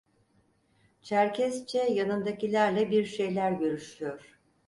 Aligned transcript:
Çerkesçe 1.01 1.79
yanındakilerle 1.83 2.91
bir 2.91 3.05
şeyler 3.05 3.51
görüşüyor. 3.51 4.39